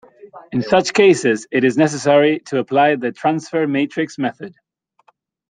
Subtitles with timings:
[0.51, 4.55] In such cases it is necessary to apply the Transfer-matrix method.